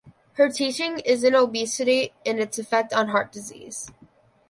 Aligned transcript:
Her 0.33 0.49
teaching 0.49 0.97
is 1.01 1.23
in 1.23 1.35
obesity 1.35 2.11
and 2.25 2.39
its 2.39 2.57
effect 2.57 2.91
on 2.91 3.09
heart 3.09 3.31
disease. 3.31 3.91